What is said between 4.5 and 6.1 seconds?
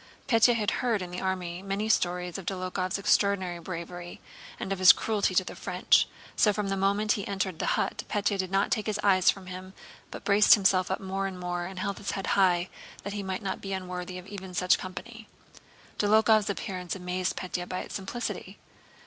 and of his cruelty to the French,